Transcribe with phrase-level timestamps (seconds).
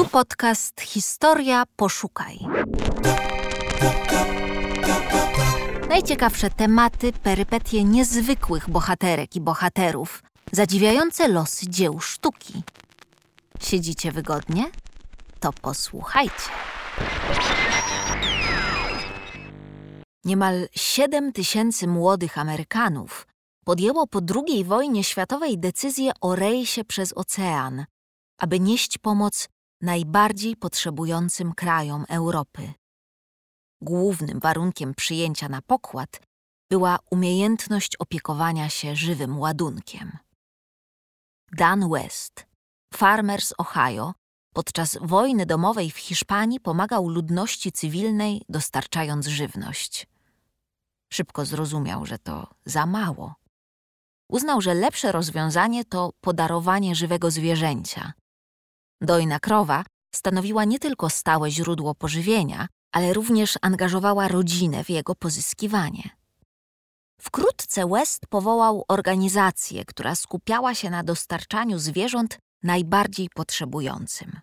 [0.00, 2.38] Tu podcast Historia Poszukaj.
[5.88, 12.62] Najciekawsze tematy, perypetie niezwykłych bohaterek i bohaterów, zadziwiające losy dzieł sztuki.
[13.62, 14.70] Siedzicie wygodnie?
[15.40, 16.50] To posłuchajcie.
[20.24, 23.26] Niemal 7 tysięcy młodych Amerykanów
[23.64, 27.84] podjęło po II wojnie światowej decyzję o rejsie przez ocean,
[28.38, 29.48] aby nieść pomoc
[29.80, 32.72] najbardziej potrzebującym krajom Europy.
[33.80, 36.20] Głównym warunkiem przyjęcia na pokład
[36.70, 40.18] była umiejętność opiekowania się żywym ładunkiem.
[41.52, 42.46] Dan West,
[42.94, 44.14] farmer z Ohio,
[44.54, 50.06] podczas wojny domowej w Hiszpanii pomagał ludności cywilnej dostarczając żywność.
[51.12, 53.34] Szybko zrozumiał, że to za mało.
[54.28, 58.12] Uznał, że lepsze rozwiązanie to podarowanie żywego zwierzęcia.
[59.00, 66.10] Dojna krowa stanowiła nie tylko stałe źródło pożywienia, ale również angażowała rodzinę w jego pozyskiwanie.
[67.20, 74.40] Wkrótce West powołał organizację, która skupiała się na dostarczaniu zwierząt najbardziej potrzebującym.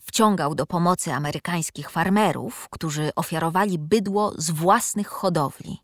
[0.00, 5.78] Wciągał do pomocy amerykańskich farmerów, którzy ofiarowali bydło z własnych hodowli.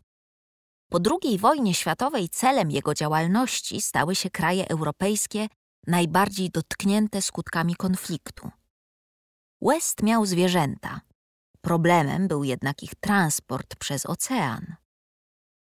[0.89, 5.47] Po II wojnie światowej celem jego działalności stały się kraje europejskie
[5.87, 8.51] najbardziej dotknięte skutkami konfliktu.
[9.61, 11.01] West miał zwierzęta.
[11.61, 14.75] Problemem był jednak ich transport przez ocean.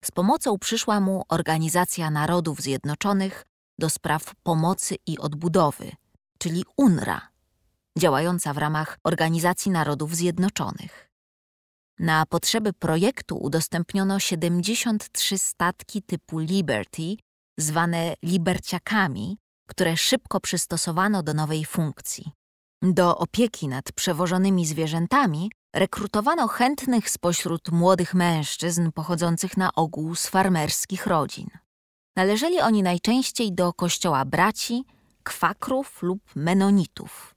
[0.05, 3.45] Z pomocą przyszła mu Organizacja Narodów Zjednoczonych
[3.79, 5.91] do spraw pomocy i odbudowy,
[6.39, 7.21] czyli UNRWA,
[7.97, 11.11] działająca w ramach Organizacji Narodów Zjednoczonych.
[11.99, 17.15] Na potrzeby projektu udostępniono 73 statki typu Liberty,
[17.57, 19.37] zwane liberciakami,
[19.67, 22.31] które szybko przystosowano do nowej funkcji.
[22.81, 31.07] Do opieki nad przewożonymi zwierzętami rekrutowano chętnych spośród młodych mężczyzn pochodzących na ogół z farmerskich
[31.07, 31.47] rodzin.
[32.15, 34.83] Należeli oni najczęściej do kościoła braci,
[35.23, 37.35] kwakrów lub menonitów.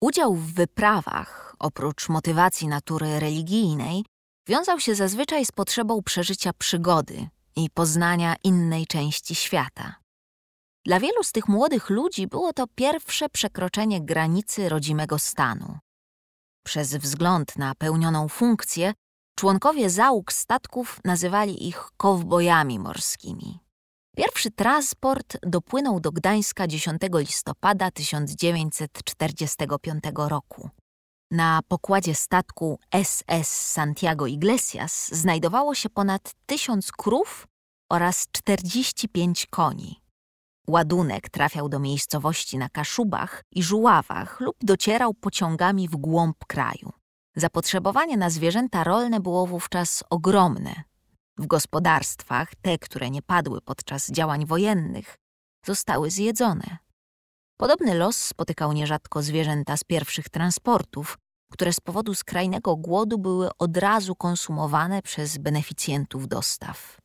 [0.00, 4.04] Udział w wyprawach, oprócz motywacji natury religijnej,
[4.48, 10.01] wiązał się zazwyczaj z potrzebą przeżycia przygody i poznania innej części świata.
[10.84, 15.78] Dla wielu z tych młodych ludzi było to pierwsze przekroczenie granicy rodzimego stanu.
[16.66, 18.94] Przez wzgląd na pełnioną funkcję,
[19.38, 23.58] członkowie załóg statków nazywali ich kowbojami morskimi.
[24.16, 30.70] Pierwszy transport dopłynął do Gdańska 10 listopada 1945 roku.
[31.30, 37.46] Na pokładzie statku SS Santiago Iglesias znajdowało się ponad tysiąc krów
[37.90, 40.01] oraz 45 koni.
[40.68, 46.92] Ładunek trafiał do miejscowości na Kaszubach i Żuławach lub docierał pociągami w głąb kraju.
[47.36, 50.74] Zapotrzebowanie na zwierzęta rolne było wówczas ogromne.
[51.38, 55.14] W gospodarstwach te, które nie padły podczas działań wojennych,
[55.66, 56.78] zostały zjedzone.
[57.56, 61.18] Podobny los spotykał nierzadko zwierzęta z pierwszych transportów,
[61.52, 66.98] które z powodu skrajnego głodu były od razu konsumowane przez beneficjentów dostaw.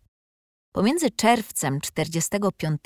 [0.78, 2.82] Pomiędzy czerwcem 45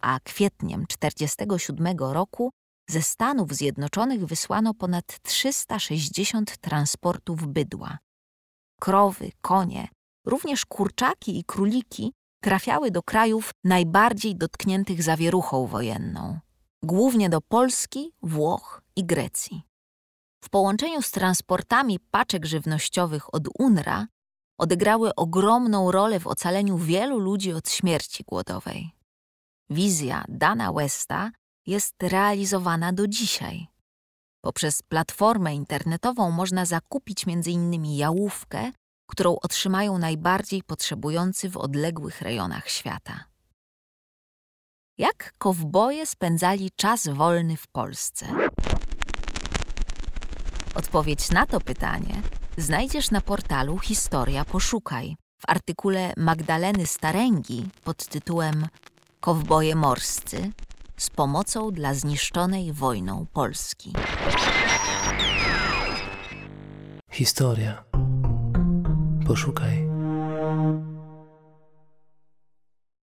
[0.00, 2.50] a kwietniem 47 roku
[2.90, 7.98] ze Stanów Zjednoczonych wysłano ponad 360 transportów bydła.
[8.80, 9.88] Krowy, konie,
[10.26, 12.12] również kurczaki i króliki
[12.42, 16.38] trafiały do krajów najbardziej dotkniętych zawieruchą wojenną,
[16.82, 19.62] głównie do Polski, Włoch i Grecji.
[20.44, 24.06] W połączeniu z transportami paczek żywnościowych od UNRA
[24.58, 28.90] odegrały ogromną rolę w ocaleniu wielu ludzi od śmierci głodowej.
[29.70, 31.30] Wizja Dana Westa
[31.66, 33.66] jest realizowana do dzisiaj.
[34.44, 37.84] Poprzez platformę internetową można zakupić m.in.
[37.84, 38.72] jałówkę,
[39.06, 43.24] którą otrzymają najbardziej potrzebujący w odległych rejonach świata.
[44.98, 48.26] Jak kowboje spędzali czas wolny w Polsce?
[50.74, 52.22] Odpowiedź na to pytanie
[52.56, 58.66] znajdziesz na portalu Historia Poszukaj w artykule Magdaleny Staręgi pod tytułem
[59.20, 60.52] Kowboje morscy
[60.96, 63.92] z pomocą dla zniszczonej wojną Polski.
[67.10, 67.84] Historia.
[69.26, 69.93] Poszukaj.